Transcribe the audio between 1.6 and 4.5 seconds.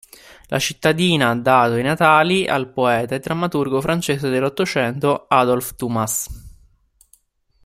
i natali al poeta e drammaturgo francese